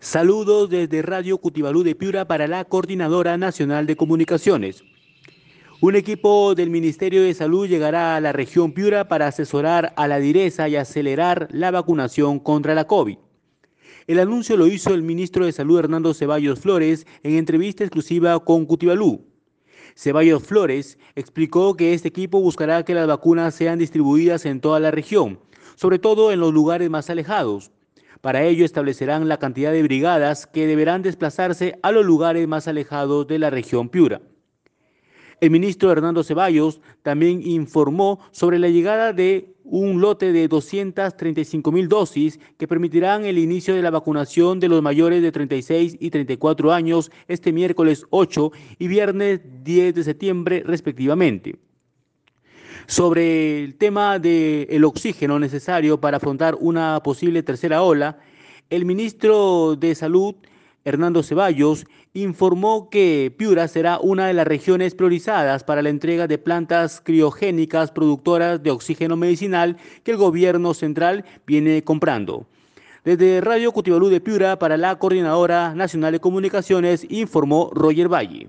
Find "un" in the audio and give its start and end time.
5.80-5.96, 39.62-40.00